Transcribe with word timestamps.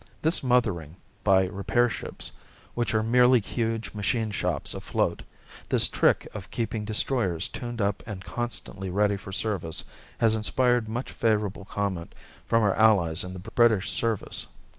This 0.23 0.41
"mothering" 0.41 0.95
by 1.23 1.45
repair 1.45 1.87
ships 1.87 2.31
which 2.73 2.95
are 2.95 3.03
merely 3.03 3.39
huge 3.39 3.93
machine 3.93 4.31
shops 4.31 4.73
afloat 4.73 5.21
this 5.69 5.87
trick 5.87 6.27
of 6.33 6.49
keeping 6.49 6.85
destroyers 6.85 7.47
tuned 7.47 7.79
up 7.79 8.01
and 8.07 8.25
constantly 8.25 8.89
ready 8.89 9.15
for 9.15 9.31
service 9.31 9.83
has 10.17 10.35
inspired 10.35 10.89
much 10.89 11.11
favourable 11.11 11.65
comment 11.65 12.15
from 12.47 12.63
our 12.63 12.73
allies 12.73 13.23
in 13.23 13.33
the 13.33 13.37
British 13.39 13.91
service. 13.91 14.47